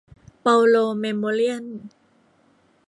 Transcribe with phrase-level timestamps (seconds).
[0.41, 1.65] เปาโลเมโมเรียล